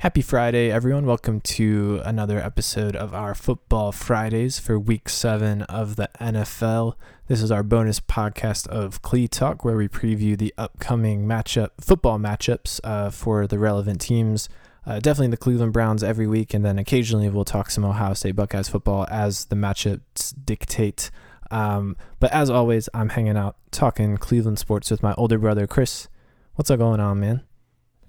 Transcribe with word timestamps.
Happy 0.00 0.22
Friday, 0.22 0.72
everyone. 0.72 1.04
Welcome 1.04 1.42
to 1.42 2.00
another 2.06 2.38
episode 2.38 2.96
of 2.96 3.12
our 3.12 3.34
Football 3.34 3.92
Fridays 3.92 4.58
for 4.58 4.78
week 4.78 5.10
seven 5.10 5.60
of 5.64 5.96
the 5.96 6.08
NFL. 6.18 6.94
This 7.26 7.42
is 7.42 7.50
our 7.50 7.62
bonus 7.62 8.00
podcast 8.00 8.66
of 8.68 9.02
Clee 9.02 9.28
Talk, 9.28 9.62
where 9.62 9.76
we 9.76 9.88
preview 9.88 10.38
the 10.38 10.54
upcoming 10.56 11.26
matchup, 11.26 11.72
football 11.82 12.18
matchups 12.18 12.80
uh, 12.82 13.10
for 13.10 13.46
the 13.46 13.58
relevant 13.58 14.00
teams. 14.00 14.48
Uh, 14.86 15.00
definitely 15.00 15.28
the 15.28 15.36
Cleveland 15.36 15.74
Browns 15.74 16.02
every 16.02 16.26
week, 16.26 16.54
and 16.54 16.64
then 16.64 16.78
occasionally 16.78 17.28
we'll 17.28 17.44
talk 17.44 17.70
some 17.70 17.84
Ohio 17.84 18.14
State 18.14 18.36
Buckeyes 18.36 18.70
football 18.70 19.06
as 19.10 19.44
the 19.44 19.54
matchups 19.54 20.32
dictate. 20.46 21.10
Um, 21.50 21.94
but 22.20 22.32
as 22.32 22.48
always, 22.48 22.88
I'm 22.94 23.10
hanging 23.10 23.36
out 23.36 23.56
talking 23.70 24.16
Cleveland 24.16 24.58
sports 24.58 24.90
with 24.90 25.02
my 25.02 25.12
older 25.18 25.36
brother, 25.36 25.66
Chris. 25.66 26.08
What's 26.54 26.70
up 26.70 26.78
going 26.78 27.00
on, 27.00 27.20
man? 27.20 27.42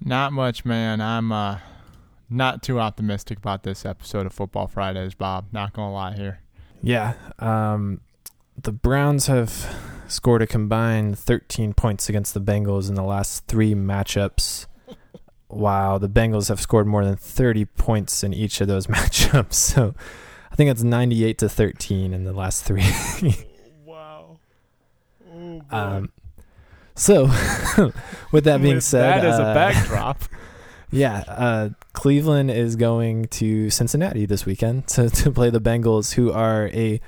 Not 0.00 0.32
much, 0.32 0.64
man. 0.64 1.02
I'm 1.02 1.30
uh, 1.30 1.58
not 2.32 2.62
too 2.62 2.80
optimistic 2.80 3.38
about 3.38 3.62
this 3.62 3.84
episode 3.84 4.26
of 4.26 4.32
Football 4.32 4.66
Fridays, 4.66 5.14
Bob. 5.14 5.46
Not 5.52 5.72
gonna 5.72 5.92
lie 5.92 6.14
here. 6.14 6.40
Yeah, 6.82 7.14
um, 7.38 8.00
the 8.60 8.72
Browns 8.72 9.26
have 9.26 9.76
scored 10.08 10.42
a 10.42 10.46
combined 10.46 11.18
13 11.18 11.74
points 11.74 12.08
against 12.08 12.34
the 12.34 12.40
Bengals 12.40 12.88
in 12.88 12.94
the 12.96 13.04
last 13.04 13.46
three 13.46 13.74
matchups, 13.74 14.66
Wow, 15.52 15.98
the 15.98 16.08
Bengals 16.08 16.48
have 16.48 16.62
scored 16.62 16.86
more 16.86 17.04
than 17.04 17.16
30 17.16 17.66
points 17.66 18.24
in 18.24 18.32
each 18.32 18.62
of 18.62 18.68
those 18.68 18.86
matchups. 18.88 19.52
So 19.52 19.94
I 20.50 20.56
think 20.56 20.70
it's 20.70 20.82
98 20.82 21.38
to 21.38 21.48
13 21.48 22.14
in 22.14 22.24
the 22.24 22.32
last 22.32 22.64
three. 22.64 22.86
wow. 23.84 24.38
Oh, 25.30 25.62
um, 25.70 26.12
so, 26.94 27.24
with 28.32 28.44
that 28.44 28.62
being 28.62 28.76
With 28.76 28.84
said, 28.84 29.22
that 29.22 29.26
as 29.26 29.38
a 29.38 29.44
uh, 29.44 29.54
backdrop. 29.54 30.22
Yeah, 30.92 31.24
uh, 31.26 31.70
Cleveland 31.94 32.50
is 32.50 32.76
going 32.76 33.26
to 33.28 33.70
Cincinnati 33.70 34.26
this 34.26 34.44
weekend 34.44 34.86
to, 34.88 35.08
to 35.10 35.30
play 35.32 35.50
the 35.50 35.60
Bengals, 35.60 36.14
who 36.14 36.30
are 36.30 36.68
a, 36.68 37.00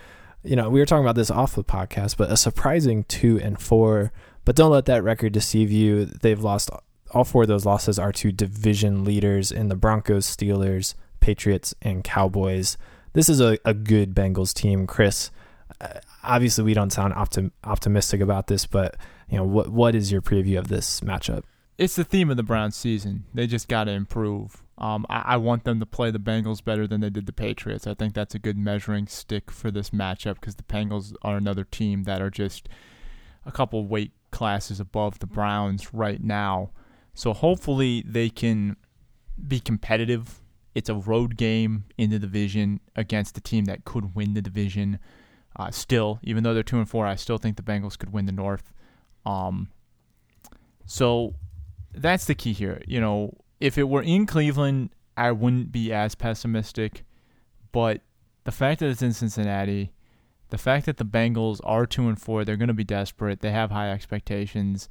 you 0.43 0.57
know, 0.57 0.71
we 0.71 0.81
were 0.81 0.87
talking 0.87 1.05
about 1.05 1.17
this 1.17 1.31
off 1.31 1.55
the 1.55 1.63
podcast, 1.63 2.17
but 2.17 2.31
a 2.31 2.37
surprising 2.37 3.05
two 3.05 3.39
and 3.41 3.61
four. 3.61 4.11
But 4.45 4.57
don't 4.57 4.71
let 4.71 4.87
that 4.87 5.05
record 5.05 5.33
deceive 5.33 5.71
you. 5.71 6.07
They've 6.07 6.43
lost 6.43 6.71
all 7.13 7.25
four 7.25 7.43
of 7.43 7.49
those 7.49 7.65
losses 7.65 7.99
are 7.99 8.13
to 8.13 8.33
division 8.33 9.05
leaders 9.05 9.53
in 9.53 9.69
the 9.69 9.77
Broncos, 9.77 10.27
Steelers, 10.27 10.95
Patriots, 11.21 11.75
and 11.81 12.03
Cowboys. 12.03 12.77
This 13.13 13.29
is 13.29 13.41
a, 13.41 13.59
a 13.65 13.73
good 13.73 14.15
Bengals 14.15 14.53
team, 14.53 14.87
Chris. 14.87 15.31
Uh, 15.81 16.01
obviously, 16.23 16.65
we 16.65 16.75
don't 16.75 16.93
sound 16.93 17.15
optim- 17.15 17.53
optimistic 17.63 18.21
about 18.21 18.49
this, 18.49 18.67
but 18.67 18.97
you 19.31 19.37
know, 19.37 19.45
what 19.45 19.69
what 19.69 19.95
is 19.95 20.11
your 20.11 20.21
preview 20.21 20.59
of 20.59 20.69
this 20.69 21.01
matchup? 21.01 21.45
It's 21.77 21.97
the 21.97 22.05
theme 22.05 22.31
of 22.31 22.37
the 22.37 22.43
Browns 22.43 22.77
season. 22.77 23.25
They 23.35 23.47
just 23.47 23.69
got 23.69 23.85
to 23.85 23.91
improve. 23.91 24.63
Um, 24.79 25.07
I, 25.09 25.23
I 25.27 25.37
want 25.37 25.65
them 25.65 25.81
to 25.81 25.87
play 25.87 26.11
the 26.11 26.19
Bengals 26.19 26.63
better 26.63 26.87
than 26.87 27.01
they 27.01 27.11
did 27.11 27.27
the 27.27 27.33
Patriots. 27.33 27.87
I 27.87 27.95
think 27.95 28.15
that's 28.15 28.35
a 28.35 28.39
good 28.39 28.57
measuring 28.57 29.07
stick 29.07 29.51
for 29.51 29.71
this 29.71 29.91
matchup 29.91 30.37
because 30.37 30.57
the 30.57 30.63
Bengals 30.65 31.15
are 31.23 31.37
another 31.37 31.65
team 31.65 32.05
that 32.05 32.21
are 32.21 32.31
just 32.31 32.69
a 33.45 33.53
couple 33.53 33.87
weight 33.87 34.13
classes 34.31 34.81
above 34.81 35.19
the 35.19 35.27
Browns 35.27 35.93
right 35.93 36.23
now. 36.23 36.71
So 37.15 37.33
hopefully 37.33 38.05
they 38.07 38.29
can 38.31 38.77
be 39.47 39.61
competitive. 39.61 40.41
It's 40.75 40.89
a 40.89 40.95
road 40.95 41.37
game 41.37 41.85
in 41.97 42.11
the 42.11 42.19
division 42.19 42.81
against 42.97 43.39
a 43.39 43.41
team 43.41 43.67
that 43.67 43.85
could 43.85 44.15
win 44.15 44.35
the 44.35 44.43
division. 44.43 44.99
Uh, 45.57 45.71
still, 45.71 46.19
even 46.23 46.43
though 46.43 46.53
they're 46.53 46.65
two 46.65 46.79
and 46.79 46.89
four, 46.89 47.07
I 47.07 47.15
still 47.15 47.39
think 47.39 47.57
the 47.57 47.63
Bengals 47.63 47.97
could 47.97 48.13
win 48.13 48.27
the 48.27 48.33
North. 48.33 48.73
Um, 49.25 49.69
so 50.85 51.35
that's 51.95 52.27
the 52.27 52.35
key 52.35 52.53
here. 52.53 52.83
You 52.87 53.01
know, 53.01 53.37
if 53.61 53.79
it 53.79 53.89
were 53.89 54.03
in 54.03 54.27
Cleveland, 54.27 54.91
I 55.17 55.33
wouldn't 55.33 55.73
be 55.73 55.93
as 55.93 56.15
pessimistic. 56.15 57.05
But 57.73 58.03
the 58.45 58.53
fact 58.53 58.81
that 58.81 58.89
it's 58.89 59.03
in 59.03 59.13
Cincinnati, 59.13 59.93
the 60.51 60.59
fact 60.59 60.87
that 60.87 60.99
the 60.99 61.05
Bengals 61.05 61.61
are 61.65 61.87
two 61.87 62.09
and 62.09 62.21
four, 62.21 62.45
they're 62.45 62.57
going 62.57 62.69
to 62.69 62.75
be 62.75 62.85
desperate. 62.85 63.41
They 63.41 63.51
have 63.51 63.71
high 63.71 63.91
expectations, 63.91 64.89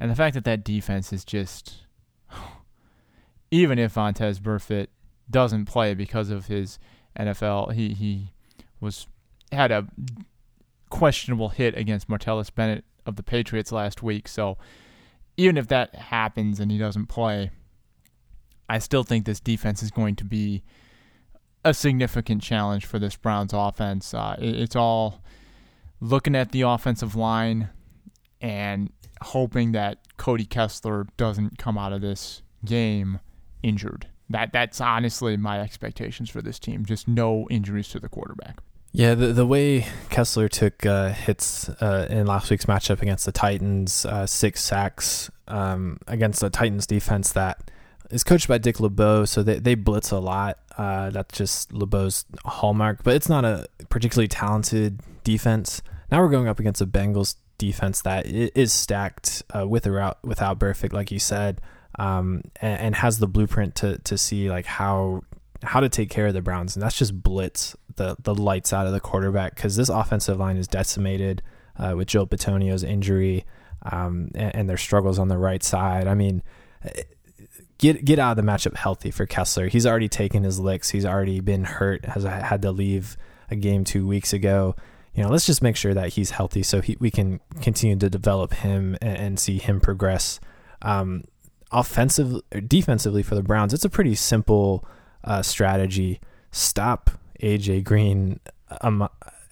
and 0.00 0.10
the 0.10 0.16
fact 0.16 0.34
that 0.34 0.44
that 0.44 0.64
defense 0.64 1.12
is 1.12 1.24
just, 1.24 1.86
even 3.50 3.78
if 3.78 3.94
Vontaze 3.94 4.40
Burfict 4.40 4.88
doesn't 5.30 5.66
play 5.66 5.94
because 5.94 6.30
of 6.30 6.46
his 6.46 6.78
NFL, 7.18 7.72
he 7.72 7.92
he 7.92 8.32
was 8.80 9.06
had 9.50 9.70
a 9.70 9.86
questionable 10.88 11.50
hit 11.50 11.76
against 11.76 12.08
Martellus 12.08 12.54
Bennett 12.54 12.84
of 13.04 13.16
the 13.16 13.22
Patriots 13.22 13.72
last 13.72 14.02
week, 14.02 14.28
so 14.28 14.56
even 15.36 15.56
if 15.56 15.68
that 15.68 15.94
happens 15.94 16.60
and 16.60 16.70
he 16.70 16.78
doesn't 16.78 17.06
play, 17.06 17.50
I 18.68 18.78
still 18.78 19.04
think 19.04 19.24
this 19.24 19.40
defense 19.40 19.82
is 19.82 19.90
going 19.90 20.16
to 20.16 20.24
be 20.24 20.62
a 21.64 21.74
significant 21.74 22.42
challenge 22.42 22.86
for 22.86 22.98
this 22.98 23.16
Browns 23.16 23.52
offense. 23.54 24.14
Uh, 24.14 24.36
it, 24.38 24.54
it's 24.56 24.76
all 24.76 25.22
looking 26.00 26.34
at 26.34 26.52
the 26.52 26.62
offensive 26.62 27.14
line 27.14 27.70
and 28.40 28.90
hoping 29.22 29.72
that 29.72 29.98
Cody 30.16 30.44
Kessler 30.44 31.06
doesn't 31.16 31.58
come 31.58 31.78
out 31.78 31.92
of 31.92 32.00
this 32.00 32.42
game 32.64 33.20
injured. 33.62 34.08
That 34.28 34.52
that's 34.52 34.80
honestly 34.80 35.36
my 35.36 35.60
expectations 35.60 36.30
for 36.30 36.42
this 36.42 36.58
team. 36.58 36.84
Just 36.84 37.06
no 37.06 37.46
injuries 37.50 37.88
to 37.88 38.00
the 38.00 38.08
quarterback. 38.08 38.60
Yeah, 38.92 39.14
the 39.14 39.28
the 39.28 39.46
way 39.46 39.86
Kessler 40.10 40.48
took 40.48 40.84
uh, 40.84 41.10
hits 41.10 41.68
uh, 41.68 42.06
in 42.10 42.26
last 42.26 42.50
week's 42.50 42.66
matchup 42.66 43.00
against 43.00 43.24
the 43.24 43.32
Titans, 43.32 44.04
uh, 44.04 44.26
six 44.26 44.62
sacks 44.62 45.30
um, 45.48 45.98
against 46.06 46.40
the 46.40 46.50
Titans 46.50 46.86
defense 46.86 47.32
that 47.32 47.70
is 48.10 48.22
coached 48.22 48.48
by 48.48 48.58
Dick 48.58 48.78
LeBeau, 48.80 49.24
so 49.24 49.42
they, 49.42 49.58
they 49.58 49.74
blitz 49.74 50.10
a 50.10 50.18
lot. 50.18 50.58
Uh, 50.76 51.08
that's 51.08 51.36
just 51.36 51.72
LeBeau's 51.72 52.26
hallmark, 52.44 53.02
but 53.02 53.14
it's 53.14 53.30
not 53.30 53.46
a 53.46 53.66
particularly 53.88 54.28
talented 54.28 55.00
defense. 55.24 55.80
Now 56.10 56.20
we're 56.20 56.28
going 56.28 56.46
up 56.48 56.60
against 56.60 56.82
a 56.82 56.86
Bengals 56.86 57.36
defense 57.56 58.02
that 58.02 58.26
is 58.26 58.74
stacked 58.74 59.42
uh, 59.56 59.66
with 59.66 59.86
or 59.86 59.92
without, 59.92 60.18
without 60.22 60.58
Burfict, 60.58 60.92
like 60.92 61.10
you 61.10 61.18
said, 61.18 61.62
um, 61.98 62.42
and, 62.60 62.80
and 62.80 62.94
has 62.96 63.18
the 63.18 63.26
blueprint 63.26 63.74
to 63.76 63.96
to 63.98 64.18
see 64.18 64.50
like 64.50 64.66
how 64.66 65.22
how 65.62 65.80
to 65.80 65.88
take 65.88 66.10
care 66.10 66.26
of 66.26 66.34
the 66.34 66.42
Browns, 66.42 66.76
and 66.76 66.82
that's 66.82 66.96
just 66.96 67.22
blitz 67.22 67.76
the 67.96 68.16
the 68.22 68.34
lights 68.34 68.72
out 68.72 68.86
of 68.86 68.92
the 68.92 69.00
quarterback 69.00 69.54
because 69.54 69.76
this 69.76 69.88
offensive 69.88 70.38
line 70.38 70.56
is 70.56 70.66
decimated 70.68 71.42
uh, 71.78 71.94
with 71.96 72.08
Joe 72.08 72.26
Bitonio's 72.26 72.82
injury 72.82 73.44
um, 73.90 74.30
and, 74.34 74.54
and, 74.54 74.68
their 74.68 74.76
struggles 74.76 75.18
on 75.18 75.28
the 75.28 75.38
right 75.38 75.62
side. 75.62 76.06
I 76.06 76.14
mean, 76.14 76.42
get 77.78 78.04
get 78.04 78.18
out 78.18 78.38
of 78.38 78.44
the 78.44 78.50
matchup 78.50 78.76
healthy 78.76 79.10
for 79.10 79.26
Kessler. 79.26 79.68
He's 79.68 79.86
already 79.86 80.08
taken 80.08 80.44
his 80.44 80.58
licks. 80.60 80.90
He's 80.90 81.06
already 81.06 81.40
been 81.40 81.64
hurt. 81.64 82.04
Has 82.04 82.24
had 82.24 82.62
to 82.62 82.72
leave 82.72 83.16
a 83.50 83.56
game 83.56 83.84
two 83.84 84.06
weeks 84.06 84.32
ago. 84.32 84.76
You 85.14 85.22
know, 85.22 85.28
let's 85.28 85.44
just 85.44 85.62
make 85.62 85.76
sure 85.76 85.92
that 85.92 86.14
he's 86.14 86.30
healthy 86.30 86.62
so 86.62 86.80
he, 86.80 86.96
we 86.98 87.10
can 87.10 87.40
continue 87.60 87.96
to 87.96 88.08
develop 88.08 88.54
him 88.54 88.96
and, 89.02 89.18
and 89.18 89.40
see 89.40 89.58
him 89.58 89.80
progress. 89.80 90.40
Um, 90.80 91.24
defensively 92.66 93.22
for 93.22 93.34
the 93.34 93.42
Browns, 93.42 93.74
it's 93.74 93.84
a 93.84 93.90
pretty 93.90 94.14
simple 94.14 94.86
uh, 95.24 95.42
strategy. 95.42 96.20
Stop 96.50 97.10
AJ 97.42 97.84
Green 97.84 98.40
um, 98.80 99.08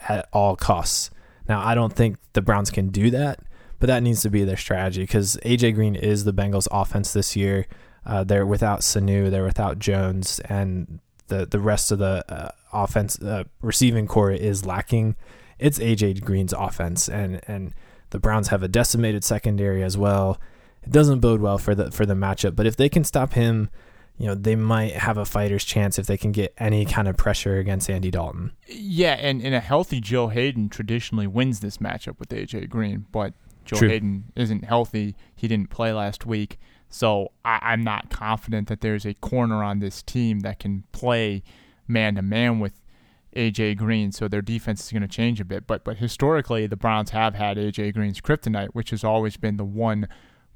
at 0.08 0.28
all 0.32 0.56
costs. 0.56 1.10
Now, 1.48 1.64
I 1.64 1.75
don't 1.75 1.92
think 1.92 2.16
the 2.32 2.42
Browns 2.42 2.70
can 2.70 2.88
do 2.88 3.10
that, 3.10 3.41
but 3.78 3.88
that 3.88 4.03
needs 4.03 4.22
to 4.22 4.31
be 4.31 4.44
their 4.44 4.56
strategy 4.56 5.03
because 5.03 5.36
AJ 5.44 5.75
Green 5.75 5.94
is 5.94 6.25
the 6.25 6.32
Bengals' 6.32 6.69
offense 6.70 7.12
this 7.12 7.34
year. 7.34 7.66
Uh, 8.06 8.25
they're 8.25 8.47
without 8.47 8.81
Sanu, 8.81 9.31
they're 9.31 9.44
without 9.44 9.78
Jones, 9.78 10.41
and 10.41 11.00
the 11.26 11.47
the 11.47 11.58
rest 11.58 11.91
of 11.92 11.98
the 11.98 12.25
uh, 12.28 12.50
offense 12.72 13.20
uh, 13.20 13.44
receiving 13.60 14.06
corps 14.06 14.31
is 14.32 14.64
lacking. 14.64 15.16
It's 15.58 15.78
AJ 15.78 16.22
Green's 16.25 16.52
offense, 16.52 17.08
and 17.08 17.41
and 17.47 17.75
the 18.10 18.19
Browns 18.19 18.48
have 18.48 18.62
a 18.62 18.69
decimated 18.69 19.25
secondary 19.25 19.82
as 19.82 19.98
well. 19.98 20.38
It 20.82 20.91
doesn't 20.91 21.20
bode 21.20 21.41
well 21.41 21.58
for 21.58 21.75
the 21.75 21.91
for 21.91 22.06
the 22.06 22.14
matchup, 22.14 22.56
but 22.56 22.66
if 22.66 22.76
they 22.76 22.88
can 22.88 23.04
stop 23.04 23.34
him 23.34 23.70
you 24.20 24.26
know, 24.26 24.34
they 24.34 24.54
might 24.54 24.92
have 24.92 25.16
a 25.16 25.25
fighter's 25.25 25.64
chance 25.64 25.99
if 25.99 26.06
they 26.06 26.19
can 26.19 26.31
get 26.31 26.52
any 26.58 26.84
kind 26.84 27.08
of 27.08 27.17
pressure 27.17 27.56
against 27.56 27.88
Andy 27.88 28.11
Dalton. 28.11 28.52
Yeah, 28.69 29.14
and, 29.14 29.40
and 29.40 29.55
a 29.55 29.61
healthy 29.61 29.99
Joe 29.99 30.28
Haden 30.28 30.69
traditionally 30.69 31.26
wins 31.26 31.61
this 31.61 31.78
matchup 31.78 32.19
with 32.19 32.28
AJ 32.28 32.69
Green, 32.69 33.06
but 33.12 33.32
Joe 33.64 33.78
True. 33.78 33.88
Haden 33.88 34.25
isn't 34.37 34.67
healthy. 34.67 35.17
He 35.34 35.49
didn't 35.49 35.70
play 35.70 35.94
last 35.94 36.26
week. 36.26 36.58
So 36.90 37.32
I, 37.46 37.72
am 37.72 37.82
not 37.82 38.11
confident 38.11 38.69
that 38.69 38.82
there's 38.82 39.06
a 39.06 39.14
corner 39.14 39.64
on 39.64 39.78
this 39.78 40.02
team 40.02 40.40
that 40.40 40.58
can 40.58 40.84
play 40.93 41.43
man 41.88 42.16
to 42.16 42.23
man 42.23 42.61
with 42.61 42.75
AJ 43.34 43.78
Green. 43.78 44.12
So 44.12 44.28
their 44.28 44.43
defense 44.43 44.84
is 44.84 44.93
going 44.93 45.00
to 45.00 45.08
change 45.08 45.40
a 45.40 45.46
bit. 45.46 45.66
But 45.66 45.82
but 45.82 45.96
historically, 45.96 46.66
the 46.66 46.76
Browns 46.76 47.11
have 47.11 47.37
had 47.37 47.56
AJ 47.56 47.94
Green's 47.94 48.20
kryptonite, 48.20 48.75
which 48.75 48.90
has 48.90 49.02
always 49.02 49.38
been 49.38 49.56
the 49.56 49.64
one 49.64 50.08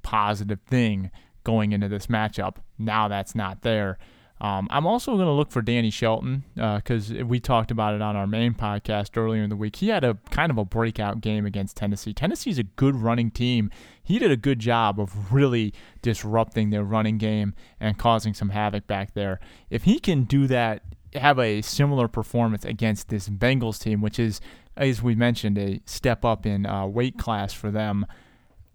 positive 0.02 0.60
thing 0.67 1.10
going 1.44 1.73
into 1.73 1.88
this 1.88 2.08
matchup. 2.08 2.56
Now 2.79 3.08
that's 3.08 3.35
not 3.35 3.62
there. 3.62 3.99
Um, 4.41 4.67
I'm 4.70 4.87
also 4.87 5.14
going 5.14 5.26
to 5.26 5.32
look 5.32 5.52
for 5.52 5.62
Danny 5.62 5.91
Shelton 5.91 6.44
because 6.55 7.12
uh, 7.12 7.25
we 7.25 7.38
talked 7.38 7.70
about 7.70 7.94
it 7.94 8.02
on 8.02 8.17
our 8.17 8.26
main 8.26 8.52
podcast 8.52 9.17
earlier 9.17 9.43
in 9.43 9.49
the 9.49 9.56
week. 9.56 9.76
He 9.76 9.88
had 9.88 10.02
a 10.02 10.19
kind 10.31 10.50
of 10.50 10.58
a 10.58 10.64
breakout 10.64 11.20
game 11.20 11.46
against 11.46 11.76
Tennessee. 11.76 12.12
Tennessee's 12.12 12.58
a 12.58 12.64
good 12.64 12.96
running 12.96 13.31
team. 13.31 13.70
He 14.02 14.19
did 14.19 14.32
a 14.32 14.37
good 14.37 14.58
job 14.58 14.99
of 15.00 15.32
really 15.32 15.73
disrupting 16.02 16.70
their 16.70 16.82
running 16.82 17.17
game 17.17 17.55
and 17.79 17.96
causing 17.96 18.35
some 18.35 18.50
havoc 18.50 18.87
back 18.87 19.14
there. 19.14 19.38
If 19.70 19.85
he 19.85 20.00
can 20.00 20.25
do 20.25 20.46
that, 20.49 20.82
have 21.14 21.38
a 21.38 21.62
similar 21.62 22.08
performance 22.08 22.64
against 22.64 23.08
this 23.08 23.29
Bengals 23.29 23.81
team, 23.81 24.00
which 24.00 24.19
is, 24.19 24.41
as 24.76 25.00
we 25.00 25.14
mentioned, 25.14 25.56
a 25.58 25.81
step 25.87 26.25
up 26.25 26.44
in 26.44 26.67
uh, 26.67 26.87
weight 26.87 27.17
class 27.19 27.52
for 27.52 27.70
them. 27.70 28.05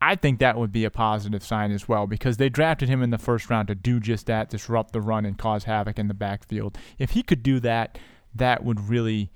I 0.01 0.15
think 0.15 0.39
that 0.39 0.57
would 0.57 0.71
be 0.71 0.85
a 0.85 0.89
positive 0.89 1.43
sign 1.43 1.71
as 1.71 1.87
well 1.87 2.07
because 2.07 2.37
they 2.37 2.49
drafted 2.49 2.87
him 2.87 3.03
in 3.03 3.09
the 3.09 3.17
first 3.17 3.49
round 3.49 3.67
to 3.67 3.75
do 3.75 3.99
just 3.99 4.27
that, 4.27 4.49
disrupt 4.49 4.93
the 4.93 5.01
run 5.01 5.25
and 5.25 5.37
cause 5.37 5.65
havoc 5.65 5.99
in 5.99 6.07
the 6.07 6.13
backfield. 6.13 6.77
If 6.97 7.11
he 7.11 7.23
could 7.23 7.43
do 7.43 7.59
that, 7.59 7.97
that 8.33 8.63
would 8.63 8.89
really 8.89 9.31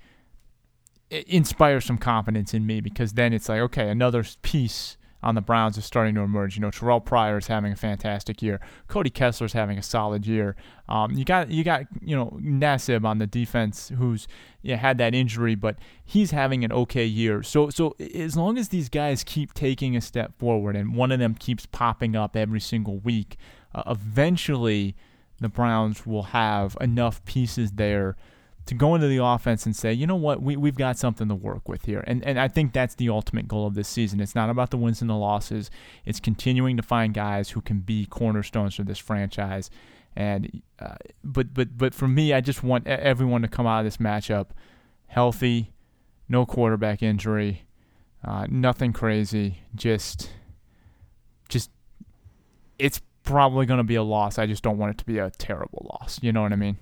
inspire 1.10 1.80
some 1.80 1.98
confidence 1.98 2.54
in 2.54 2.66
me 2.66 2.80
because 2.80 3.12
then 3.12 3.32
it's 3.32 3.48
like, 3.48 3.60
okay, 3.60 3.88
another 3.88 4.24
piece 4.42 4.96
on 5.24 5.34
the 5.34 5.40
Browns 5.40 5.78
is 5.78 5.86
starting 5.86 6.14
to 6.14 6.20
emerge. 6.20 6.54
You 6.54 6.60
know, 6.60 6.70
Terrelle 6.70 7.04
Pryor 7.04 7.38
is 7.38 7.46
having 7.46 7.72
a 7.72 7.76
fantastic 7.76 8.42
year. 8.42 8.60
Cody 8.88 9.08
Kessler 9.08 9.46
is 9.46 9.54
having 9.54 9.78
a 9.78 9.82
solid 9.82 10.26
year. 10.26 10.54
Um, 10.86 11.12
you 11.12 11.24
got 11.24 11.50
you 11.50 11.64
got 11.64 11.86
you 12.02 12.14
know 12.14 12.38
Nassib 12.40 13.06
on 13.06 13.18
the 13.18 13.26
defense 13.26 13.90
who's 13.96 14.28
had 14.64 14.98
that 14.98 15.14
injury, 15.14 15.54
but 15.54 15.76
he's 16.04 16.30
having 16.30 16.62
an 16.62 16.72
okay 16.72 17.06
year. 17.06 17.42
So 17.42 17.70
so 17.70 17.96
as 18.14 18.36
long 18.36 18.58
as 18.58 18.68
these 18.68 18.90
guys 18.90 19.24
keep 19.24 19.54
taking 19.54 19.96
a 19.96 20.02
step 20.02 20.38
forward 20.38 20.76
and 20.76 20.94
one 20.94 21.10
of 21.10 21.18
them 21.18 21.34
keeps 21.34 21.64
popping 21.66 22.14
up 22.14 22.36
every 22.36 22.60
single 22.60 22.98
week, 22.98 23.38
uh, 23.74 23.82
eventually 23.86 24.94
the 25.40 25.48
Browns 25.48 26.06
will 26.06 26.24
have 26.24 26.76
enough 26.82 27.24
pieces 27.24 27.72
there 27.72 28.14
to 28.66 28.74
go 28.74 28.94
into 28.94 29.08
the 29.08 29.22
offense 29.22 29.66
and 29.66 29.76
say, 29.76 29.92
you 29.92 30.06
know 30.06 30.16
what, 30.16 30.40
we, 30.42 30.56
we've 30.56 30.76
got 30.76 30.96
something 30.96 31.28
to 31.28 31.34
work 31.34 31.68
with 31.68 31.84
here. 31.84 32.02
And, 32.06 32.24
and 32.24 32.40
I 32.40 32.48
think 32.48 32.72
that's 32.72 32.94
the 32.94 33.10
ultimate 33.10 33.46
goal 33.46 33.66
of 33.66 33.74
this 33.74 33.88
season. 33.88 34.20
It's 34.20 34.34
not 34.34 34.48
about 34.48 34.70
the 34.70 34.78
wins 34.78 35.00
and 35.00 35.10
the 35.10 35.14
losses, 35.14 35.70
it's 36.04 36.20
continuing 36.20 36.76
to 36.76 36.82
find 36.82 37.12
guys 37.12 37.50
who 37.50 37.60
can 37.60 37.80
be 37.80 38.06
cornerstones 38.06 38.74
for 38.74 38.84
this 38.84 38.98
franchise. 38.98 39.70
And 40.16 40.62
uh, 40.78 40.94
but 41.24 41.52
but 41.52 41.76
but 41.76 41.92
for 41.92 42.06
me, 42.06 42.32
I 42.32 42.40
just 42.40 42.62
want 42.62 42.86
everyone 42.86 43.42
to 43.42 43.48
come 43.48 43.66
out 43.66 43.80
of 43.80 43.84
this 43.84 43.96
matchup 43.96 44.50
healthy, 45.08 45.72
no 46.28 46.46
quarterback 46.46 47.02
injury, 47.02 47.64
uh, 48.24 48.46
nothing 48.48 48.92
crazy. 48.92 49.58
Just 49.74 50.30
just 51.48 51.70
it's 52.78 53.00
probably 53.24 53.66
going 53.66 53.78
to 53.78 53.84
be 53.84 53.96
a 53.96 54.02
loss. 54.04 54.38
I 54.38 54.46
just 54.46 54.62
don't 54.62 54.78
want 54.78 54.92
it 54.92 54.98
to 54.98 55.04
be 55.04 55.18
a 55.18 55.30
terrible 55.30 55.88
loss. 55.90 56.20
You 56.22 56.32
know 56.32 56.42
what 56.42 56.52
I 56.52 56.56
mean? 56.56 56.78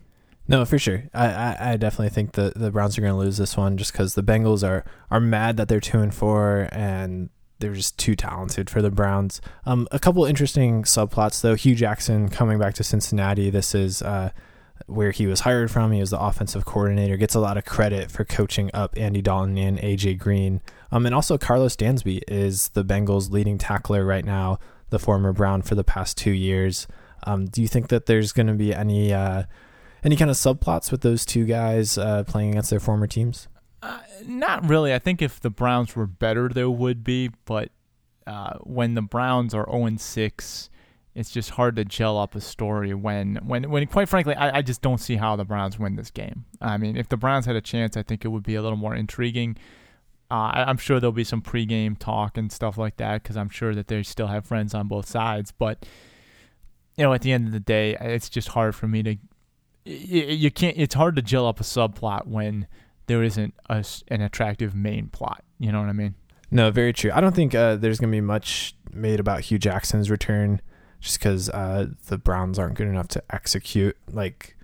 No, 0.48 0.64
for 0.64 0.78
sure. 0.78 1.04
I, 1.14 1.26
I, 1.26 1.56
I 1.72 1.76
definitely 1.76 2.10
think 2.10 2.32
the, 2.32 2.52
the 2.54 2.70
Browns 2.70 2.98
are 2.98 3.00
going 3.00 3.12
to 3.12 3.18
lose 3.18 3.36
this 3.36 3.56
one 3.56 3.76
just 3.76 3.92
because 3.92 4.14
the 4.14 4.22
Bengals 4.22 4.66
are, 4.68 4.84
are 5.10 5.20
mad 5.20 5.56
that 5.56 5.68
they're 5.68 5.80
two 5.80 6.00
and 6.00 6.14
four 6.14 6.68
and 6.72 7.30
they're 7.60 7.72
just 7.74 7.96
too 7.96 8.16
talented 8.16 8.68
for 8.68 8.82
the 8.82 8.90
Browns. 8.90 9.40
Um, 9.64 9.86
a 9.92 9.98
couple 9.98 10.24
interesting 10.24 10.82
subplots 10.82 11.40
though. 11.40 11.54
Hue 11.54 11.74
Jackson 11.74 12.28
coming 12.28 12.58
back 12.58 12.74
to 12.74 12.84
Cincinnati. 12.84 13.50
This 13.50 13.74
is 13.74 14.02
uh, 14.02 14.30
where 14.86 15.12
he 15.12 15.26
was 15.26 15.40
hired 15.40 15.70
from. 15.70 15.92
He 15.92 16.00
was 16.00 16.10
the 16.10 16.20
offensive 16.20 16.64
coordinator. 16.64 17.16
Gets 17.16 17.36
a 17.36 17.40
lot 17.40 17.56
of 17.56 17.64
credit 17.64 18.10
for 18.10 18.24
coaching 18.24 18.68
up 18.74 18.94
Andy 18.96 19.22
Dalton 19.22 19.56
and 19.56 19.78
AJ 19.78 20.18
Green. 20.18 20.60
Um, 20.90 21.06
and 21.06 21.14
also 21.14 21.38
Karlos 21.38 21.76
Dansby 21.76 22.22
is 22.26 22.68
the 22.70 22.84
Bengals' 22.84 23.30
leading 23.30 23.58
tackler 23.58 24.04
right 24.04 24.24
now. 24.24 24.58
The 24.90 24.98
former 24.98 25.32
Brown 25.32 25.62
for 25.62 25.74
the 25.76 25.84
past 25.84 26.18
two 26.18 26.32
years. 26.32 26.86
Um, 27.24 27.46
do 27.46 27.62
you 27.62 27.68
think 27.68 27.88
that 27.88 28.06
there's 28.06 28.32
going 28.32 28.48
to 28.48 28.54
be 28.54 28.74
any 28.74 29.14
uh, 29.14 29.44
any 30.04 30.16
kind 30.16 30.31
of 30.31 30.37
subplots 30.37 30.90
with 30.90 31.02
those 31.02 31.25
two 31.25 31.44
guys 31.44 31.96
uh, 31.96 32.25
playing 32.25 32.50
against 32.50 32.70
their 32.70 32.81
former 32.81 33.06
teams? 33.06 33.49
Uh, 33.82 33.99
not 34.26 34.69
really. 34.69 34.94
I 34.94 34.99
think 34.99 35.22
if 35.22 35.40
the 35.40 35.50
Browns 35.50 35.96
were 35.96 36.06
better, 36.06 36.49
there 36.49 36.70
would 36.70 37.02
be. 37.02 37.31
But 37.44 37.70
uh, 38.26 38.58
when 38.60 38.94
the 38.94 39.02
Browns 39.02 39.54
are 39.54 39.66
0 39.70 39.96
6, 39.96 40.70
it's 41.14 41.31
just 41.31 41.50
hard 41.50 41.76
to 41.76 41.84
gel 41.84 42.19
up 42.19 42.34
a 42.34 42.40
story 42.40 42.94
when, 42.94 43.37
when, 43.44 43.70
when 43.70 43.87
quite 43.87 44.08
frankly, 44.08 44.34
I, 44.34 44.58
I 44.58 44.62
just 44.62 44.81
don't 44.81 44.99
see 44.99 45.16
how 45.16 45.37
the 45.37 45.44
Browns 45.44 45.78
win 45.78 45.96
this 45.96 46.10
game. 46.10 46.46
I 46.60 46.78
mean, 46.78 46.96
if 46.96 47.08
the 47.08 47.16
Browns 47.16 47.46
had 47.46 47.56
a 47.56 47.60
chance, 47.60 47.96
I 47.96 48.02
think 48.02 48.25
it 48.25 48.28
would 48.28 48.44
be 48.44 48.54
a 48.54 48.62
little 48.62 48.78
more 48.78 48.94
intriguing. 48.94 49.56
Uh, 50.31 50.50
I, 50.54 50.70
am 50.70 50.78
sure 50.78 50.99
there'll 50.99 51.12
be 51.12 51.25
some 51.25 51.43
pregame 51.43 51.99
talk 51.99 52.38
and 52.38 52.50
stuff 52.50 52.78
like 52.78 52.96
that 52.96 53.22
because 53.22 53.37
I'm 53.37 53.50
sure 53.50 53.75
that 53.75 53.88
they 53.88 54.02
still 54.02 54.28
have 54.28 54.46
friends 54.46 54.72
on 54.72 54.88
both 54.88 55.06
sides. 55.06 55.52
But 55.52 55.84
you 56.96 57.04
know, 57.04 57.12
at 57.12 57.20
the 57.20 57.32
end 57.32 57.46
of 57.46 57.52
the 57.52 57.60
day, 57.60 57.96
it's 58.00 58.31
just 58.31 58.49
hard 58.49 58.75
for 58.75 58.88
me 58.88 59.02
to 59.02 59.16
you 59.84 60.50
can't. 60.50 60.76
It's 60.76 60.94
hard 60.94 61.17
to 61.17 61.23
gel 61.23 61.46
up 61.46 61.61
a 61.61 61.64
subplot 61.64 62.26
when 62.26 62.67
there 63.06 63.23
isn't 63.23 63.55
a, 63.69 63.84
an 64.08 64.20
attractive 64.20 64.75
main 64.75 65.08
plot. 65.08 65.44
You 65.58 65.73
know 65.73 65.81
what 65.81 65.88
I 65.88 65.93
mean? 65.93 66.14
No, 66.50 66.70
very 66.70 66.93
true. 66.93 67.11
I 67.12 67.20
don't 67.20 67.34
think 67.34 67.55
uh, 67.55 67.76
there's 67.76 67.99
going 67.99 68.11
to 68.11 68.17
be 68.17 68.20
much 68.20 68.75
made 68.93 69.20
about 69.20 69.40
Hue 69.40 69.58
Jackson's 69.58 70.11
return, 70.11 70.61
just 71.00 71.19
because 71.19 71.49
uh, 71.50 71.87
the 72.08 72.19
Browns 72.19 72.58
aren't 72.58 72.75
good 72.75 72.88
enough 72.88 73.08
to 73.08 73.23
execute 73.31 73.96
like 74.11 74.56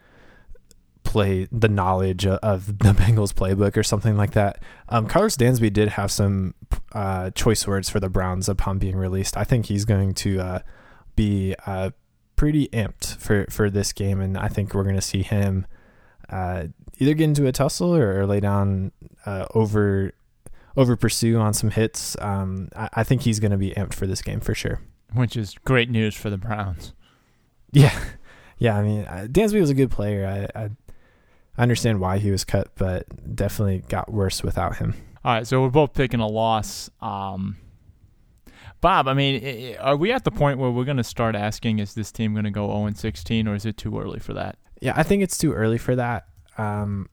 play 1.03 1.49
the 1.51 1.69
knowledge 1.69 2.27
of 2.27 2.79
the 2.79 2.93
Bengals 2.93 3.33
playbook 3.33 3.77
or 3.77 3.83
something 3.83 4.17
like 4.17 4.33
that. 4.33 4.63
Um, 4.91 5.09
Karlos 5.09 5.39
Dansby 5.39 5.73
did 5.73 5.91
have 5.91 6.11
some 6.13 6.55
uh, 6.93 7.31
choice 7.31 7.67
words 7.67 7.89
for 7.89 7.99
the 7.99 8.11
Browns 8.11 8.49
upon 8.49 8.79
being 8.79 8.97
released. 8.97 9.35
I 9.37 9.45
think 9.45 9.67
he's 9.67 9.87
going 9.87 10.13
to 10.15 10.41
uh, 10.41 10.59
be 11.17 11.55
uh, 11.65 11.91
pretty 12.39 12.69
amped 12.69 13.17
for 13.17 13.45
for 13.51 13.69
this 13.69 13.93
game, 13.93 14.21
and 14.23 14.39
I 14.39 14.49
think 14.49 14.73
we're 14.73 14.85
going 14.85 14.95
to 14.95 15.03
see 15.03 15.23
him 15.23 15.67
uh, 16.31 16.69
either 16.99 17.13
get 17.13 17.25
into 17.25 17.47
a 17.47 17.53
tussle 17.53 17.95
or, 17.95 18.21
or 18.21 18.27
lay 18.27 18.41
down 18.41 18.93
uh, 19.27 19.45
over 19.55 20.15
over 20.77 20.97
pursue 20.97 21.37
on 21.37 21.53
some 21.53 21.71
hits. 21.71 22.17
Um, 22.21 22.71
I, 22.75 22.89
I, 22.95 23.05
think 23.05 23.23
he's 23.23 23.41
going 23.41 23.51
to 23.51 23.57
be 23.59 23.73
amped 23.73 23.95
for 23.95 24.07
this 24.07 24.23
game 24.23 24.39
for 24.39 24.55
sure. 24.55 24.81
Which 25.13 25.37
is 25.37 25.57
great 25.65 25.91
news 25.91 26.15
for 26.15 26.31
the 26.31 26.39
Browns. 26.39 26.95
Yeah, 27.71 28.03
yeah. 28.57 28.79
I 28.79 28.83
mean, 28.83 29.05
uh, 29.05 29.27
Dansby 29.31 29.61
was 29.61 29.69
a 29.69 29.75
good 29.75 29.91
player. 29.91 30.27
I, 30.27 30.59
I 30.59 30.71
I 31.59 31.63
understand 31.63 32.01
why 32.01 32.17
he 32.17 32.31
was 32.31 32.43
cut, 32.43 32.69
but 32.77 33.05
definitely 33.37 33.85
got 33.91 34.11
worse 34.11 34.43
without 34.43 34.77
him. 34.77 34.95
All 35.23 35.35
right, 35.35 35.47
so 35.47 35.61
we're 35.61 35.69
both 35.69 35.93
picking 35.93 36.21
a 36.21 36.27
loss. 36.27 36.89
Um, 37.03 37.59
Bob, 38.81 39.09
I 39.09 39.15
mean, 39.15 39.77
are 39.81 39.97
we 39.97 40.13
at 40.13 40.25
the 40.25 40.31
point 40.31 40.59
where 40.59 40.71
we're 40.71 40.85
going 40.85 40.99
to 40.99 41.05
start 41.05 41.35
asking, 41.35 41.81
is 41.81 41.95
this 41.95 42.13
team 42.13 42.33
going 42.33 42.45
to 42.45 42.51
go 42.51 42.69
0 42.69 42.93
16, 42.95 43.49
or 43.49 43.55
is 43.55 43.67
it 43.67 43.77
too 43.77 43.99
early 43.99 44.21
for 44.21 44.35
that? 44.35 44.57
Yeah, 44.81 44.93
I 44.97 45.03
think 45.03 45.23
it's 45.23 45.37
too 45.37 45.53
early 45.53 45.79
for 45.79 45.97
that. 45.97 46.29
Um, 46.57 47.09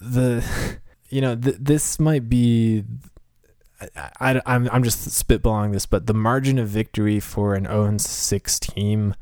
the, 0.00 0.44
you 1.10 1.20
know, 1.20 1.36
th- 1.36 1.56
this 1.58 2.00
might 2.00 2.28
be. 2.28 2.84
I, 3.96 4.10
I, 4.20 4.42
I'm 4.44 4.68
I'm 4.70 4.82
just 4.82 5.08
spitballing 5.08 5.72
this, 5.72 5.86
but 5.86 6.06
the 6.06 6.14
margin 6.14 6.58
of 6.58 6.68
victory 6.68 7.18
for 7.18 7.54
an 7.54 7.64
0 7.64 7.96
6 7.98 8.58
team, 8.60 9.14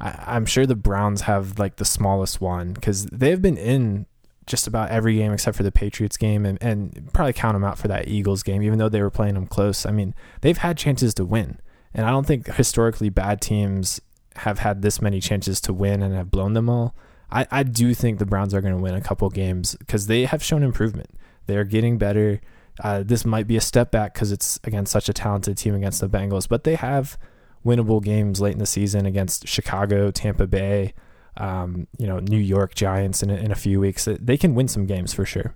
I, 0.00 0.24
I'm 0.26 0.46
sure 0.46 0.66
the 0.66 0.74
Browns 0.74 1.22
have 1.22 1.58
like 1.58 1.76
the 1.76 1.84
smallest 1.84 2.40
one 2.40 2.72
because 2.72 3.06
they've 3.06 3.40
been 3.40 3.58
in 3.58 4.06
just 4.46 4.66
about 4.66 4.90
every 4.90 5.16
game 5.16 5.32
except 5.32 5.56
for 5.56 5.62
the 5.62 5.72
Patriots 5.72 6.16
game 6.16 6.46
and, 6.46 6.58
and 6.62 7.10
probably 7.12 7.32
count 7.32 7.54
them 7.54 7.64
out 7.64 7.78
for 7.78 7.88
that 7.88 8.08
Eagles 8.08 8.42
game, 8.42 8.62
even 8.62 8.78
though 8.78 8.88
they 8.88 9.02
were 9.02 9.10
playing 9.10 9.34
them 9.34 9.46
close. 9.46 9.84
I 9.84 9.90
mean, 9.90 10.14
they've 10.40 10.58
had 10.58 10.78
chances 10.78 11.14
to 11.14 11.24
win. 11.24 11.58
And 11.92 12.06
I 12.06 12.10
don't 12.10 12.26
think 12.26 12.46
historically 12.54 13.08
bad 13.08 13.40
teams 13.40 14.00
have 14.36 14.60
had 14.60 14.82
this 14.82 15.00
many 15.00 15.20
chances 15.20 15.60
to 15.62 15.72
win 15.72 16.02
and 16.02 16.14
have 16.14 16.30
blown 16.30 16.52
them 16.52 16.68
all. 16.68 16.94
I, 17.30 17.46
I 17.50 17.62
do 17.64 17.94
think 17.94 18.18
the 18.18 18.26
Browns 18.26 18.54
are 18.54 18.60
going 18.60 18.74
to 18.76 18.80
win 18.80 18.94
a 18.94 19.00
couple 19.00 19.28
games 19.30 19.74
because 19.76 20.06
they 20.06 20.26
have 20.26 20.42
shown 20.42 20.62
improvement. 20.62 21.10
They're 21.46 21.64
getting 21.64 21.98
better. 21.98 22.40
Uh, 22.78 23.02
this 23.02 23.24
might 23.24 23.46
be 23.46 23.56
a 23.56 23.60
step 23.60 23.90
back 23.90 24.14
because 24.14 24.30
it's 24.30 24.60
against 24.62 24.92
such 24.92 25.08
a 25.08 25.12
talented 25.12 25.56
team 25.56 25.74
against 25.74 26.00
the 26.00 26.08
Bengals, 26.08 26.48
but 26.48 26.64
they 26.64 26.74
have 26.74 27.18
winnable 27.64 28.02
games 28.02 28.40
late 28.40 28.52
in 28.52 28.58
the 28.58 28.66
season 28.66 29.06
against 29.06 29.48
Chicago, 29.48 30.10
Tampa 30.10 30.46
Bay, 30.46 30.94
um, 31.36 31.86
you 31.98 32.06
know, 32.06 32.18
New 32.18 32.38
York 32.38 32.74
Giants 32.74 33.22
in 33.22 33.30
a, 33.30 33.34
in 33.34 33.50
a 33.50 33.54
few 33.54 33.80
weeks. 33.80 34.08
They 34.08 34.36
can 34.36 34.54
win 34.54 34.68
some 34.68 34.86
games 34.86 35.12
for 35.12 35.24
sure. 35.24 35.54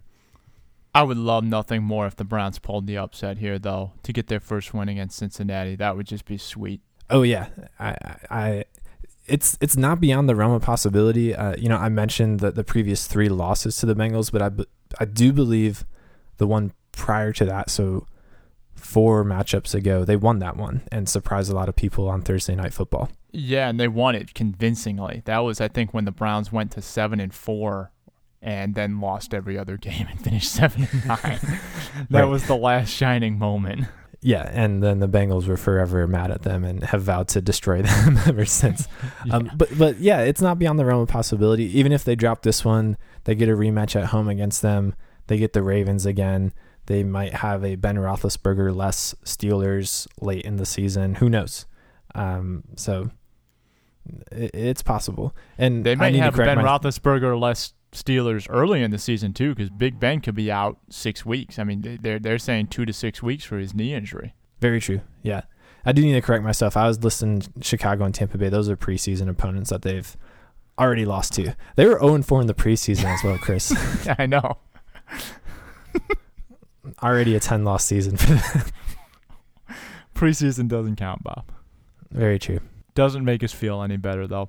I 0.94 1.02
would 1.02 1.16
love 1.16 1.44
nothing 1.44 1.82
more 1.82 2.06
if 2.06 2.16
the 2.16 2.24
Browns 2.24 2.58
pulled 2.58 2.86
the 2.86 2.98
upset 2.98 3.38
here, 3.38 3.58
though, 3.58 3.92
to 4.02 4.12
get 4.12 4.26
their 4.26 4.40
first 4.40 4.74
win 4.74 4.88
against 4.88 5.18
Cincinnati. 5.18 5.76
That 5.76 5.96
would 5.96 6.06
just 6.06 6.24
be 6.24 6.36
sweet. 6.36 6.80
Oh 7.08 7.22
yeah, 7.22 7.48
I, 7.78 7.96
I, 8.30 8.64
it's 9.26 9.56
it's 9.60 9.76
not 9.76 10.00
beyond 10.00 10.28
the 10.28 10.34
realm 10.34 10.52
of 10.52 10.62
possibility. 10.62 11.34
Uh, 11.34 11.54
you 11.56 11.68
know, 11.68 11.76
I 11.76 11.88
mentioned 11.88 12.40
the 12.40 12.50
the 12.50 12.64
previous 12.64 13.06
three 13.06 13.28
losses 13.28 13.76
to 13.78 13.86
the 13.86 13.94
Bengals, 13.94 14.32
but 14.32 14.42
I, 14.42 14.50
I 15.00 15.04
do 15.04 15.32
believe 15.32 15.84
the 16.38 16.46
one 16.46 16.72
prior 16.92 17.32
to 17.32 17.44
that, 17.44 17.70
so 17.70 18.06
four 18.74 19.24
matchups 19.24 19.74
ago, 19.74 20.04
they 20.04 20.16
won 20.16 20.40
that 20.40 20.56
one 20.56 20.82
and 20.90 21.08
surprised 21.08 21.50
a 21.50 21.54
lot 21.54 21.68
of 21.68 21.76
people 21.76 22.08
on 22.08 22.22
Thursday 22.22 22.54
Night 22.56 22.72
Football. 22.72 23.10
Yeah, 23.32 23.68
and 23.68 23.78
they 23.78 23.88
won 23.88 24.14
it 24.14 24.34
convincingly. 24.34 25.22
That 25.24 25.38
was, 25.38 25.60
I 25.60 25.68
think, 25.68 25.94
when 25.94 26.04
the 26.04 26.10
Browns 26.10 26.50
went 26.52 26.72
to 26.72 26.82
seven 26.82 27.20
and 27.20 27.32
four, 27.32 27.92
and 28.42 28.74
then 28.74 29.00
lost 29.00 29.34
every 29.34 29.58
other 29.58 29.76
game 29.78 30.06
and 30.10 30.20
finished 30.20 30.52
seven 30.52 30.88
and 30.90 31.06
nine. 31.06 31.18
that 32.10 32.20
right. 32.20 32.24
was 32.24 32.46
the 32.46 32.56
last 32.56 32.90
shining 32.90 33.38
moment. 33.38 33.86
Yeah, 34.22 34.50
and 34.52 34.82
then 34.82 34.98
the 34.98 35.08
Bengals 35.08 35.46
were 35.46 35.56
forever 35.56 36.06
mad 36.06 36.30
at 36.30 36.42
them 36.42 36.62
and 36.62 36.84
have 36.84 37.02
vowed 37.02 37.28
to 37.28 37.40
destroy 37.40 37.80
them 37.82 38.18
ever 38.26 38.44
since. 38.44 38.86
Yeah. 39.24 39.36
Um, 39.36 39.50
but 39.56 39.76
but 39.78 39.98
yeah, 39.98 40.20
it's 40.20 40.42
not 40.42 40.58
beyond 40.58 40.78
the 40.78 40.84
realm 40.84 41.00
of 41.02 41.08
possibility. 41.08 41.64
Even 41.78 41.92
if 41.92 42.04
they 42.04 42.14
drop 42.14 42.42
this 42.42 42.64
one, 42.64 42.98
they 43.24 43.34
get 43.34 43.48
a 43.48 43.52
rematch 43.52 43.96
at 43.96 44.08
home 44.08 44.28
against 44.28 44.60
them. 44.60 44.94
They 45.28 45.38
get 45.38 45.52
the 45.52 45.62
Ravens 45.62 46.04
again. 46.04 46.52
They 46.86 47.02
might 47.02 47.34
have 47.34 47.64
a 47.64 47.76
Ben 47.76 47.96
Roethlisberger 47.96 48.74
less 48.74 49.14
Steelers 49.24 50.06
late 50.20 50.44
in 50.44 50.56
the 50.56 50.66
season. 50.66 51.14
Who 51.16 51.30
knows? 51.30 51.64
Um, 52.14 52.64
so 52.76 53.10
it's 54.32 54.82
possible. 54.82 55.34
And 55.58 55.84
They 55.84 55.92
I 55.92 55.96
may 55.96 56.10
need 56.12 56.18
to 56.18 56.22
have 56.24 56.36
Ben 56.36 56.56
my- 56.58 56.64
Roethlisberger 56.64 57.38
less 57.38 57.74
Steelers 57.92 58.46
early 58.48 58.82
in 58.82 58.90
the 58.92 58.98
season 58.98 59.32
too, 59.32 59.54
because 59.54 59.68
Big 59.70 59.98
Ben 59.98 60.20
could 60.20 60.34
be 60.36 60.50
out 60.50 60.78
six 60.90 61.26
weeks. 61.26 61.58
I 61.58 61.64
mean, 61.64 61.80
they- 61.82 61.96
they're 61.96 62.18
they're 62.18 62.38
saying 62.38 62.68
two 62.68 62.84
to 62.86 62.92
six 62.92 63.22
weeks 63.22 63.44
for 63.44 63.58
his 63.58 63.74
knee 63.74 63.94
injury. 63.94 64.34
Very 64.60 64.80
true. 64.80 65.00
Yeah. 65.22 65.42
I 65.84 65.92
do 65.92 66.02
need 66.02 66.12
to 66.12 66.20
correct 66.20 66.44
myself. 66.44 66.76
I 66.76 66.86
was 66.86 67.02
listing 67.02 67.42
Chicago 67.62 68.04
and 68.04 68.14
Tampa 68.14 68.36
Bay. 68.38 68.48
Those 68.50 68.68
are 68.68 68.76
preseason 68.76 69.28
opponents 69.28 69.70
that 69.70 69.82
they've 69.82 70.14
already 70.78 71.04
lost 71.06 71.32
to. 71.34 71.54
They 71.76 71.86
were 71.86 71.98
0 71.98 72.22
4 72.22 72.40
in 72.42 72.46
the 72.46 72.54
preseason 72.54 73.06
as 73.06 73.24
well, 73.24 73.38
Chris. 73.38 73.72
I 74.18 74.26
know. 74.26 74.58
already 77.02 77.34
a 77.34 77.40
10 77.40 77.64
loss 77.64 77.84
season 77.84 78.16
for 78.16 78.26
them. 78.34 78.62
Preseason 80.14 80.68
doesn't 80.68 80.96
count, 80.96 81.22
Bob. 81.22 81.50
Very 82.10 82.38
true. 82.38 82.60
Doesn't 82.94 83.24
make 83.24 83.42
us 83.44 83.52
feel 83.52 83.82
any 83.82 83.96
better 83.96 84.26
though. 84.26 84.48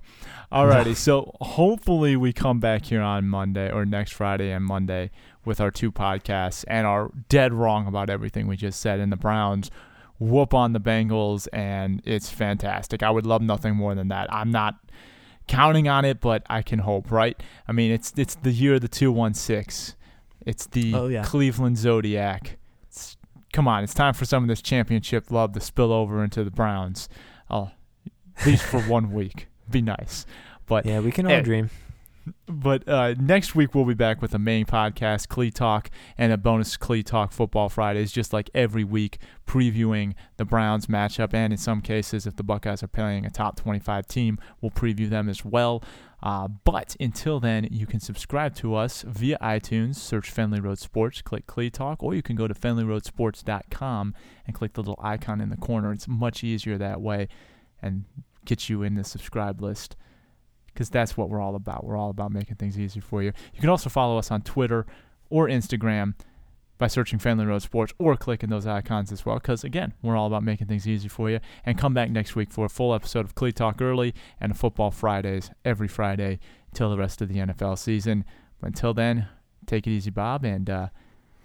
Alrighty, 0.52 0.96
so 1.08 1.36
hopefully 1.42 2.16
we 2.16 2.34
come 2.34 2.60
back 2.60 2.86
here 2.86 3.02
on 3.02 3.28
Monday 3.28 3.72
or 3.72 3.86
next 3.86 4.14
Friday 4.14 4.52
and 4.52 4.66
Monday 4.66 5.12
with 5.46 5.60
our 5.62 5.72
two 5.72 5.92
podcasts 5.92 6.64
and 6.68 6.86
are 6.86 7.12
dead 7.30 7.54
wrong 7.54 7.88
about 7.88 8.10
everything 8.10 8.48
we 8.48 8.58
just 8.58 8.80
said. 8.80 9.00
And 9.00 9.12
the 9.12 9.18
Browns 9.18 9.72
whoop 10.20 10.54
on 10.54 10.72
the 10.74 10.80
Bengals, 10.80 11.48
and 11.52 12.00
it's 12.06 12.30
fantastic. 12.30 13.02
I 13.02 13.10
would 13.10 13.26
love 13.26 13.42
nothing 13.42 13.76
more 13.76 13.96
than 13.96 14.10
that. 14.10 14.32
I'm 14.32 14.52
not 14.52 14.76
counting 15.48 15.88
on 15.88 16.06
it, 16.06 16.22
but 16.22 16.44
I 16.50 16.62
can 16.62 16.80
hope, 16.80 17.12
right? 17.12 17.42
I 17.68 17.72
mean, 17.72 17.92
it's 17.92 18.14
it's 18.16 18.36
the 18.36 18.52
year 18.52 18.76
of 18.76 18.82
the 18.82 18.88
two 18.88 19.12
one 19.12 19.34
six. 19.34 19.96
It's 20.46 20.68
the 20.68 20.94
Oh, 20.96 21.08
yeah. 21.08 21.24
Cleveland 21.24 21.78
Zodiac. 21.78 22.58
It's, 22.88 23.18
come 23.54 23.68
on, 23.68 23.84
it's 23.84 23.94
time 23.94 24.14
for 24.14 24.26
some 24.26 24.44
of 24.44 24.48
this 24.48 24.62
championship 24.62 25.30
love 25.32 25.54
to 25.54 25.60
spill 25.60 25.92
over 25.92 26.24
into 26.24 26.44
the 26.44 26.52
Browns. 26.52 27.10
Oh, 27.50 27.72
at 28.42 28.48
least 28.48 28.64
for 28.64 28.82
one 28.82 29.12
week. 29.12 29.48
Be 29.70 29.82
nice. 29.82 30.26
But 30.66 30.86
Yeah, 30.86 31.00
we 31.00 31.12
can 31.12 31.30
all 31.30 31.42
dream. 31.42 31.70
but 32.48 32.88
uh, 32.88 33.14
next 33.20 33.56
week 33.56 33.76
we'll 33.76 33.86
be 33.86 33.94
back 33.94 34.22
with 34.22 34.34
a 34.34 34.40
main 34.40 34.66
podcast, 34.66 35.28
Clee 35.28 35.52
Talk, 35.52 35.90
and 36.18 36.32
a 36.32 36.38
bonus 36.38 36.76
Clee 36.78 37.04
Talk 37.04 37.32
Football 37.32 37.70
Fridays, 37.70 38.12
just 38.12 38.34
like 38.34 38.50
every 38.54 38.84
week, 38.84 39.18
previewing 39.46 40.14
the 40.38 40.46
Browns 40.46 40.88
matchup. 40.88 41.34
And 41.34 41.54
in 41.54 41.58
some 41.58 41.82
cases, 41.82 42.26
if 42.26 42.36
the 42.36 42.44
Buckeyes 42.44 42.82
are 42.84 42.88
playing 42.88 43.26
a 43.26 43.30
top 43.30 43.58
25 43.58 44.08
team, 44.08 44.40
we'll 44.60 44.72
preview 44.72 45.10
them 45.10 45.30
as 45.30 45.46
well. 45.46 45.84
Uh, 46.24 46.48
but 46.48 46.96
until 47.00 47.40
then, 47.40 47.68
you 47.72 47.86
can 47.88 48.00
subscribe 48.00 48.56
to 48.56 48.76
us 48.76 49.04
via 49.08 49.38
iTunes, 49.40 49.96
search 49.96 50.34
Fenley 50.34 50.64
Road 50.64 50.78
Sports, 50.80 51.22
click 51.24 51.48
Clee 51.48 51.70
Talk, 51.72 52.04
or 52.04 52.14
you 52.14 52.22
can 52.22 52.36
go 52.36 52.48
to 52.48 52.54
FenleyRoadSports.com 52.54 54.14
and 54.46 54.56
click 54.56 54.74
the 54.74 54.82
little 54.82 55.00
icon 55.02 55.42
in 55.42 55.50
the 55.50 55.58
corner. 55.58 55.92
It's 55.92 56.08
much 56.08 56.44
easier 56.44 56.78
that 56.78 57.02
way 57.02 57.28
and 57.82 58.06
get 58.46 58.70
you 58.70 58.84
in 58.84 58.96
the 58.96 59.04
subscribe 59.04 59.62
list 59.62 59.96
because 60.74 60.90
that's 60.90 61.18
what 61.18 61.30
we're 61.30 61.42
all 61.42 61.56
about. 61.56 61.84
We're 61.84 61.98
all 61.98 62.10
about 62.10 62.32
making 62.32 62.56
things 62.56 62.80
easy 62.80 63.00
for 63.00 63.22
you. 63.22 63.32
You 63.54 63.60
can 63.60 63.70
also 63.70 63.90
follow 63.90 64.18
us 64.18 64.32
on 64.32 64.42
Twitter 64.42 64.86
or 65.30 65.48
Instagram 65.48 66.16
by 66.78 66.88
searching 66.88 67.20
Fenley 67.20 67.46
Road 67.46 67.62
Sports 67.62 67.94
or 68.00 68.16
clicking 68.16 68.50
those 68.50 68.66
icons 68.66 69.12
as 69.12 69.26
well. 69.26 69.36
Because 69.36 69.64
again, 69.64 69.94
we're 70.02 70.16
all 70.16 70.28
about 70.28 70.44
making 70.44 70.68
things 70.68 70.88
easy 70.88 71.08
for 71.08 71.30
you. 71.30 71.40
And 71.66 71.78
come 71.78 71.94
back 71.94 72.10
next 72.10 72.36
week 72.36 72.52
for 72.52 72.66
a 72.66 72.70
full 72.70 72.96
episode 72.96 73.26
of 73.26 73.36
Clee 73.36 73.52
Talk 73.52 73.82
Early 73.82 74.16
and 74.40 74.58
Football 74.58 74.92
Fridays 74.92 75.52
every 75.64 75.88
Friday 75.88 76.40
till 76.74 76.90
the 76.90 76.98
rest 76.98 77.22
of 77.22 77.30
the 77.30 77.36
NFL 77.36 77.78
season. 77.78 78.26
But 78.60 78.68
until 78.68 78.94
then, 78.94 79.28
take 79.68 79.86
it 79.86 79.92
easy, 79.92 80.10
Bob, 80.10 80.44
and 80.44 80.70
uh, 80.70 80.88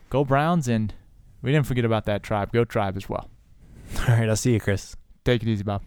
go 0.09 0.25
Browns. 0.25 0.69
And 0.69 0.95
we 1.43 1.53
didn't 1.53 1.67
forget 1.67 1.85
about 1.85 2.07
that 2.07 2.23
tribe. 2.23 2.53
Go 2.53 2.65
tribe 2.65 2.97
as 2.97 3.09
well. 3.09 3.29
All 4.09 4.17
right, 4.17 4.29
I'll 4.29 4.37
see 4.37 4.55
you, 4.55 4.61
Chris. 4.61 4.97
Take 5.25 5.43
it 5.43 5.49
easy, 5.49 5.65
Bob. 5.65 5.83